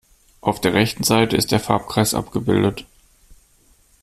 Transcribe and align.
Auf 0.39 0.59
der 0.59 0.73
rechten 0.73 1.03
Seite 1.03 1.37
ist 1.37 1.51
der 1.51 1.59
Farbkreis 1.59 2.15
abgebildet. 2.15 2.87